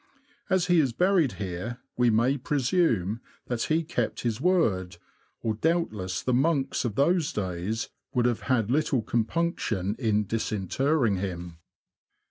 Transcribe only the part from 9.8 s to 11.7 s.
in disinterring him.